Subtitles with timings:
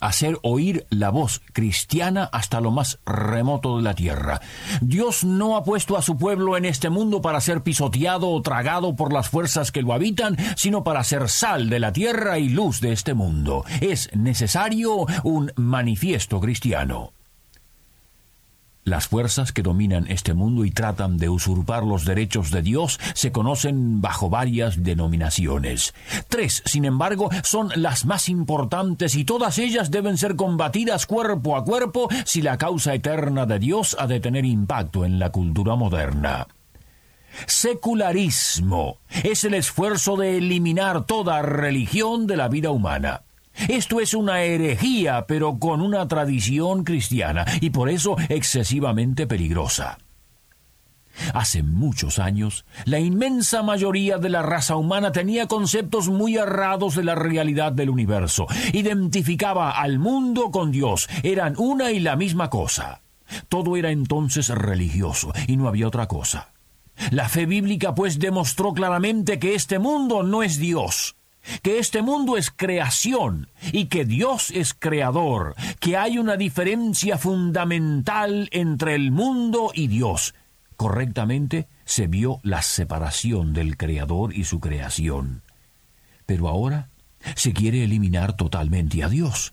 [0.00, 4.40] hacer oír la voz cristiana hasta lo más remoto de la tierra.
[4.80, 8.96] Dios no ha puesto a su pueblo en este mundo para ser pisoteado o tragado
[8.96, 12.80] por las fuerzas que lo habitan, sino para ser sal de la tierra y luz
[12.80, 13.64] de este mundo.
[13.80, 17.12] Es necesario un manifiesto cristiano.
[18.84, 23.30] Las fuerzas que dominan este mundo y tratan de usurpar los derechos de Dios se
[23.30, 25.94] conocen bajo varias denominaciones.
[26.28, 31.64] Tres, sin embargo, son las más importantes y todas ellas deben ser combatidas cuerpo a
[31.64, 36.46] cuerpo si la causa eterna de Dios ha de tener impacto en la cultura moderna.
[37.46, 43.22] Secularismo es el esfuerzo de eliminar toda religión de la vida humana.
[43.68, 49.98] Esto es una herejía, pero con una tradición cristiana, y por eso excesivamente peligrosa.
[51.34, 57.04] Hace muchos años, la inmensa mayoría de la raza humana tenía conceptos muy errados de
[57.04, 58.46] la realidad del universo.
[58.72, 61.08] Identificaba al mundo con Dios.
[61.22, 63.02] Eran una y la misma cosa.
[63.48, 66.52] Todo era entonces religioso y no había otra cosa.
[67.10, 71.16] La fe bíblica pues demostró claramente que este mundo no es Dios
[71.62, 78.48] que este mundo es creación y que Dios es creador, que hay una diferencia fundamental
[78.52, 80.34] entre el mundo y Dios.
[80.76, 85.42] Correctamente se vio la separación del creador y su creación.
[86.26, 86.88] Pero ahora
[87.34, 89.52] se quiere eliminar totalmente a Dios.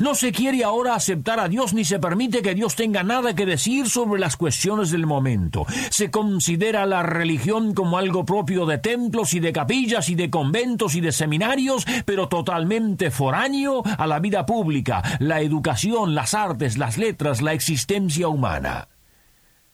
[0.00, 3.46] No se quiere ahora aceptar a Dios ni se permite que Dios tenga nada que
[3.46, 5.66] decir sobre las cuestiones del momento.
[5.90, 10.94] Se considera la religión como algo propio de templos y de capillas y de conventos
[10.94, 16.98] y de seminarios, pero totalmente foráneo a la vida pública, la educación, las artes, las
[16.98, 18.88] letras, la existencia humana.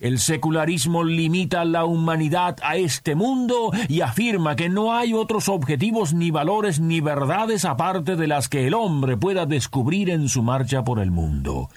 [0.00, 6.12] El secularismo limita la humanidad a este mundo y afirma que no hay otros objetivos
[6.12, 10.82] ni valores ni verdades aparte de las que el hombre pueda descubrir en su marcha
[10.82, 11.70] por el mundo.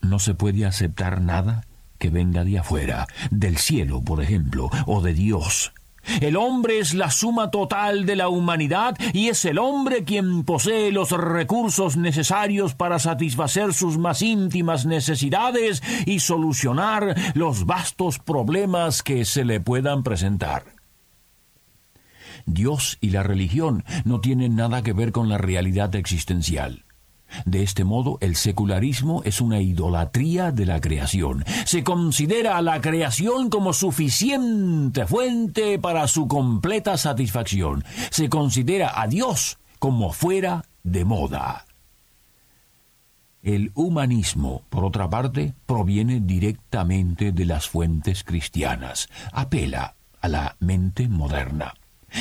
[0.00, 1.66] No se puede aceptar nada
[1.98, 5.72] que venga de afuera, del cielo, por ejemplo, o de Dios.
[6.20, 10.90] El hombre es la suma total de la humanidad y es el hombre quien posee
[10.92, 19.24] los recursos necesarios para satisfacer sus más íntimas necesidades y solucionar los vastos problemas que
[19.24, 20.64] se le puedan presentar.
[22.46, 26.84] Dios y la religión no tienen nada que ver con la realidad existencial.
[27.44, 31.44] De este modo, el secularismo es una idolatría de la creación.
[31.64, 37.84] Se considera a la creación como suficiente fuente para su completa satisfacción.
[38.10, 41.66] Se considera a Dios como fuera de moda.
[43.42, 49.08] El humanismo, por otra parte, proviene directamente de las fuentes cristianas.
[49.32, 51.74] Apela a la mente moderna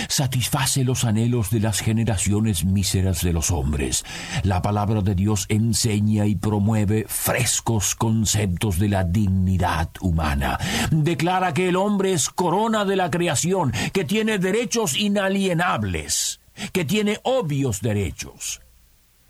[0.09, 4.05] satisface los anhelos de las generaciones míseras de los hombres.
[4.43, 10.57] La palabra de Dios enseña y promueve frescos conceptos de la dignidad humana.
[10.91, 16.39] Declara que el hombre es corona de la creación, que tiene derechos inalienables,
[16.71, 18.61] que tiene obvios derechos.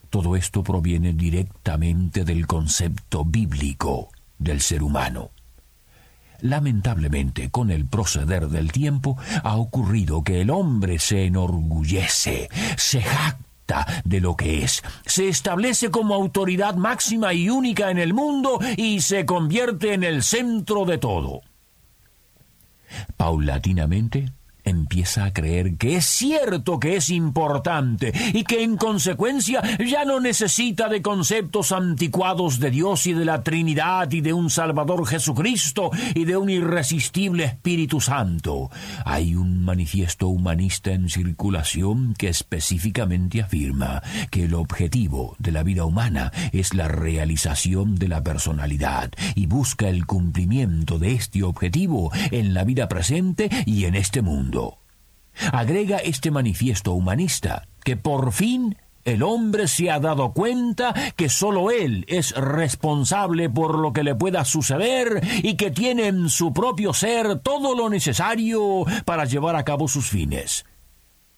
[0.10, 5.32] Todo esto proviene directamente del concepto bíblico del ser humano.
[6.42, 13.48] Lamentablemente, con el proceder del tiempo, ha ocurrido que el hombre se enorgullece, se jacta
[14.06, 19.02] de lo que es, se establece como autoridad máxima y única en el mundo y
[19.02, 21.42] se convierte en el centro de todo.
[23.18, 24.32] Paulatinamente,
[24.70, 30.20] empieza a creer que es cierto que es importante y que en consecuencia ya no
[30.20, 35.92] necesita de conceptos anticuados de Dios y de la Trinidad y de un Salvador Jesucristo
[36.16, 38.70] y de un irresistible Espíritu Santo.
[39.06, 44.02] Hay un manifiesto humanista en circulación que específicamente afirma
[44.32, 49.90] que el objetivo de la vida humana es la realización de la personalidad y busca
[49.90, 54.57] el cumplimiento de este objetivo en la vida presente y en este mundo.
[55.52, 61.72] Agrega este manifiesto humanista que por fin el hombre se ha dado cuenta que sólo
[61.72, 66.94] él es responsable por lo que le pueda suceder y que tiene en su propio
[66.94, 70.66] ser todo lo necesario para llevar a cabo sus fines.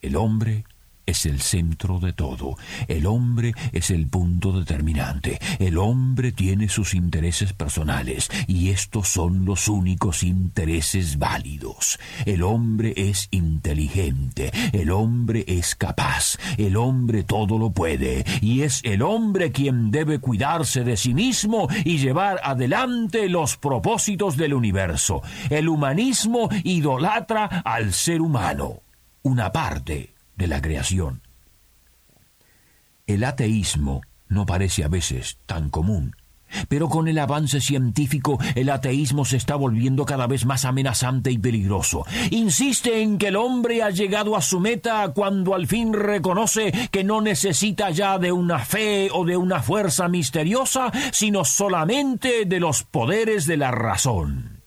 [0.01, 0.66] El hombre
[1.09, 2.56] es el centro de todo.
[2.88, 5.39] El hombre es el punto determinante.
[5.57, 12.00] El hombre tiene sus intereses personales y estos son los únicos intereses válidos.
[12.25, 14.51] El hombre es inteligente.
[14.71, 16.38] El hombre es capaz.
[16.57, 18.23] El hombre todo lo puede.
[18.41, 24.38] Y es el hombre quien debe cuidarse de sí mismo y llevar adelante los propósitos
[24.38, 25.21] del universo.
[25.50, 28.81] El humanismo idolatra al ser humano.
[29.23, 31.21] Una parte de la creación.
[33.06, 36.15] El ateísmo no parece a veces tan común,
[36.69, 41.38] pero con el avance científico el ateísmo se está volviendo cada vez más amenazante y
[41.38, 42.06] peligroso.
[42.31, 47.03] Insiste en que el hombre ha llegado a su meta cuando al fin reconoce que
[47.03, 52.83] no necesita ya de una fe o de una fuerza misteriosa, sino solamente de los
[52.83, 54.58] poderes de la razón.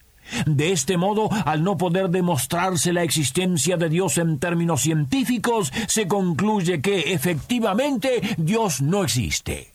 [0.46, 6.08] De este modo, al no poder demostrarse la existencia de Dios en términos científicos, se
[6.08, 9.73] concluye que efectivamente Dios no existe.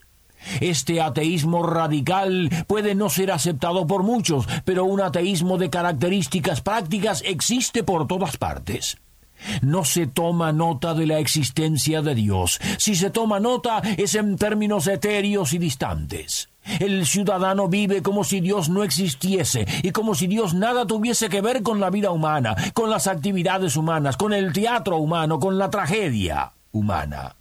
[0.62, 7.22] Este ateísmo radical puede no ser aceptado por muchos, pero un ateísmo de características prácticas
[7.26, 8.98] existe por todas partes.
[9.62, 12.60] No se toma nota de la existencia de Dios.
[12.80, 16.50] Si se toma nota es en términos etéreos y distantes.
[16.80, 21.42] El ciudadano vive como si Dios no existiese y como si Dios nada tuviese que
[21.42, 25.70] ver con la vida humana, con las actividades humanas, con el teatro humano, con la
[25.70, 27.36] tragedia humana.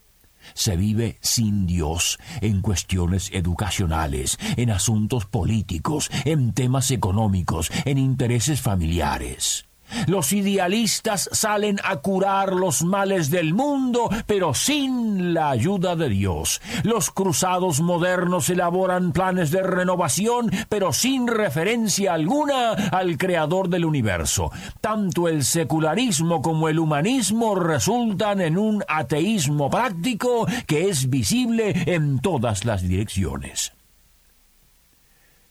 [0.55, 8.61] Se vive sin Dios en cuestiones educacionales, en asuntos políticos, en temas económicos, en intereses
[8.61, 9.66] familiares.
[10.06, 16.61] Los idealistas salen a curar los males del mundo, pero sin la ayuda de Dios.
[16.83, 24.50] Los cruzados modernos elaboran planes de renovación, pero sin referencia alguna al creador del universo.
[24.81, 32.19] Tanto el secularismo como el humanismo resultan en un ateísmo práctico que es visible en
[32.21, 33.73] todas las direcciones.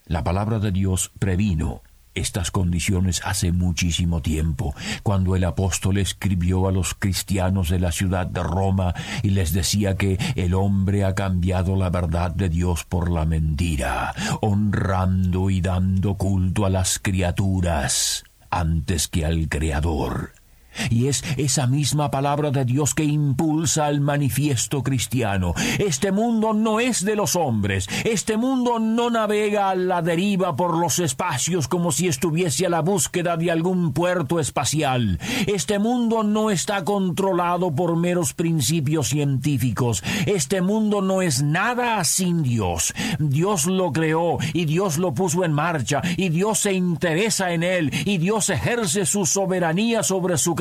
[0.06, 1.82] La palabra de Dios previno
[2.16, 4.74] estas condiciones hace muchísimo tiempo,
[5.04, 9.96] cuando el apóstol escribió a los cristianos de la ciudad de Roma y les decía
[9.96, 16.16] que el hombre ha cambiado la verdad de Dios por la mentira, honrando y dando
[16.16, 20.45] culto a las criaturas antes que al Creador.
[20.90, 25.54] Y es esa misma palabra de Dios que impulsa al manifiesto cristiano.
[25.80, 27.88] Este mundo no es de los hombres.
[28.04, 32.82] Este mundo no navega a la deriva por los espacios como si estuviese a la
[32.82, 35.20] búsqueda de algún puerto espacial.
[35.48, 40.04] Este mundo no está controlado por meros principios científicos.
[40.26, 42.94] Este mundo no es nada sin Dios.
[43.20, 47.92] Dios lo creó y Dios lo puso en marcha y Dios se interesa en él
[48.06, 50.56] y Dios ejerce su soberanía sobre su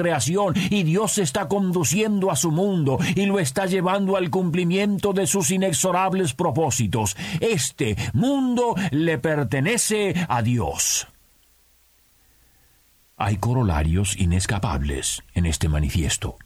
[0.70, 5.50] y Dios está conduciendo a su mundo y lo está llevando al cumplimiento de sus
[5.50, 7.16] inexorables propósitos.
[7.40, 11.06] Este mundo le pertenece a Dios.
[13.16, 16.36] Hay corolarios inescapables en este manifiesto.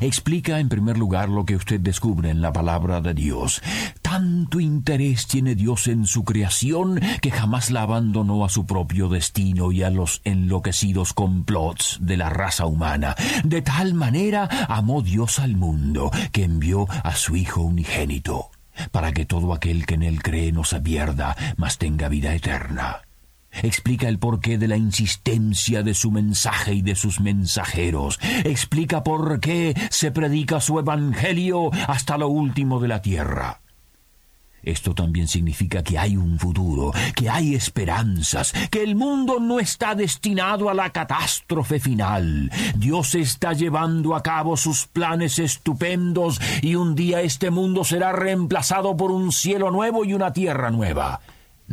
[0.00, 3.62] Explica en primer lugar lo que usted descubre en la palabra de Dios.
[4.02, 9.72] Tanto interés tiene Dios en su creación que jamás la abandonó a su propio destino
[9.72, 13.14] y a los enloquecidos complots de la raza humana.
[13.44, 18.50] De tal manera amó Dios al mundo que envió a su Hijo unigénito,
[18.90, 23.02] para que todo aquel que en él cree no se pierda, mas tenga vida eterna
[23.62, 29.40] explica el porqué de la insistencia de su mensaje y de sus mensajeros, explica por
[29.40, 33.60] qué se predica su evangelio hasta lo último de la tierra.
[34.64, 39.94] Esto también significa que hay un futuro, que hay esperanzas, que el mundo no está
[39.94, 42.50] destinado a la catástrofe final.
[42.74, 48.96] Dios está llevando a cabo sus planes estupendos y un día este mundo será reemplazado
[48.96, 51.20] por un cielo nuevo y una tierra nueva.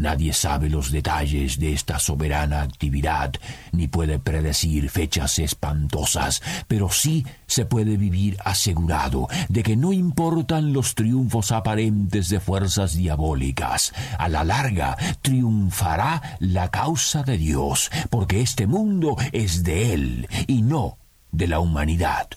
[0.01, 3.33] Nadie sabe los detalles de esta soberana actividad,
[3.71, 10.73] ni puede predecir fechas espantosas, pero sí se puede vivir asegurado de que no importan
[10.73, 13.93] los triunfos aparentes de fuerzas diabólicas.
[14.17, 20.63] A la larga triunfará la causa de Dios, porque este mundo es de Él y
[20.63, 20.97] no
[21.31, 22.27] de la humanidad.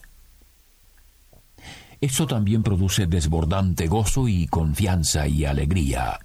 [1.99, 6.21] Eso también produce desbordante gozo y confianza y alegría.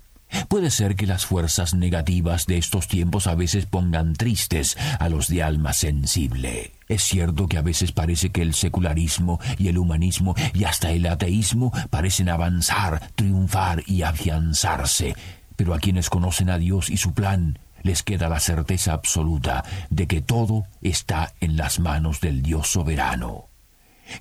[0.48, 5.28] Puede ser que las fuerzas negativas de estos tiempos a veces pongan tristes a los
[5.28, 6.72] de alma sensible.
[6.88, 11.06] Es cierto que a veces parece que el secularismo y el humanismo y hasta el
[11.06, 15.16] ateísmo parecen avanzar, triunfar y afianzarse,
[15.56, 20.08] pero a quienes conocen a Dios y su plan les queda la certeza absoluta de
[20.08, 23.49] que todo está en las manos del Dios soberano.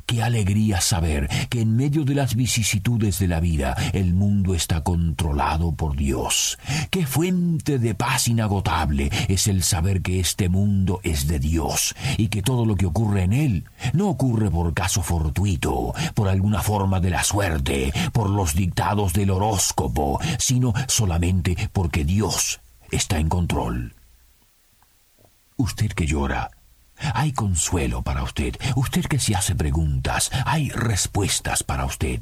[0.06, 4.82] Qué alegría saber que en medio de las vicisitudes de la vida el mundo está
[4.82, 6.58] controlado por Dios.
[6.90, 12.28] Qué fuente de paz inagotable es el saber que este mundo es de Dios y
[12.28, 17.00] que todo lo que ocurre en él no ocurre por caso fortuito, por alguna forma
[17.00, 23.94] de la suerte, por los dictados del horóscopo, sino solamente porque Dios está en control.
[25.56, 26.50] Usted que llora,
[27.14, 28.56] hay consuelo para usted.
[28.76, 32.20] Usted que se hace preguntas, hay respuestas para usted.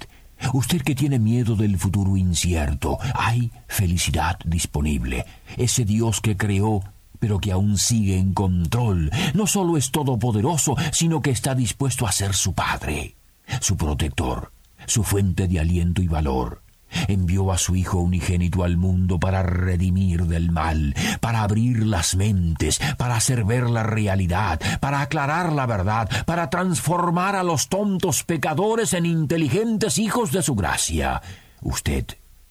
[0.53, 5.25] Usted que tiene miedo del futuro incierto, hay felicidad disponible.
[5.57, 6.83] Ese Dios que creó,
[7.19, 12.13] pero que aún sigue en control, no solo es todopoderoso, sino que está dispuesto a
[12.13, 13.17] ser su Padre,
[13.61, 14.53] su protector,
[14.87, 16.66] su fuente de aliento y valor
[17.09, 22.81] envió a su Hijo unigénito al mundo para redimir del mal, para abrir las mentes,
[22.97, 28.93] para hacer ver la realidad, para aclarar la verdad, para transformar a los tontos pecadores
[28.93, 31.23] en inteligentes hijos de su gracia.
[31.61, 32.07] Usted,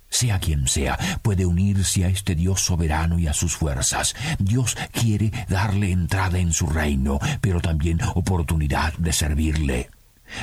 [0.09, 4.15] sea quien sea, puede unirse a este Dios soberano y a sus fuerzas.
[4.39, 9.89] Dios quiere darle entrada en su reino, pero también oportunidad de servirle.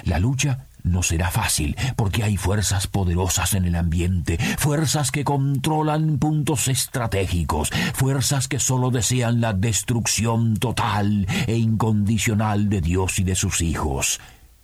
[0.05, 6.19] La lucha no será fácil, porque hay fuerzas poderosas en el ambiente, fuerzas que controlan
[6.19, 13.37] puntos estratégicos, fuerzas que solo desean la destrucción total e incondicional de Dios y de
[13.37, 14.21] sus hijos.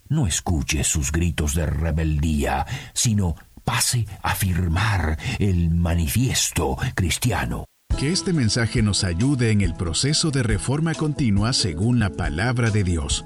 [0.09, 7.65] No escuche sus gritos de rebeldía, sino pase a firmar el manifiesto cristiano.
[7.97, 12.83] Que este mensaje nos ayude en el proceso de reforma continua según la palabra de
[12.83, 13.25] Dios.